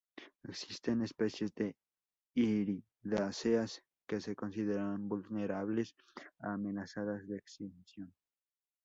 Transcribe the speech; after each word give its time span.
Existen 0.49 1.03
especies 1.03 1.53
de 1.53 1.75
iridáceas 2.33 3.83
que 4.07 4.19
se 4.19 4.35
consideran 4.35 5.07
vulnerables 5.07 5.93
o 6.39 6.47
amenazadas 6.47 7.27
de 7.27 7.37
extinción. 7.37 8.11